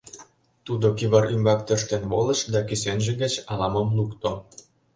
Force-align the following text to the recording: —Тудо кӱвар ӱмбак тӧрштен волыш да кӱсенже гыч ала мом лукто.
—Тудо 0.65 0.87
кӱвар 0.97 1.25
ӱмбак 1.33 1.59
тӧрштен 1.67 2.03
волыш 2.11 2.39
да 2.53 2.59
кӱсенже 2.67 3.13
гыч 3.21 3.33
ала 3.51 3.67
мом 3.73 3.89
лукто. 3.97 4.31